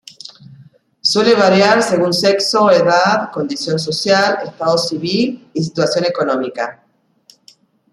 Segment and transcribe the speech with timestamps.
[1.01, 6.83] Suele variar según sexo, edad, condición social, estado civil y situación económica.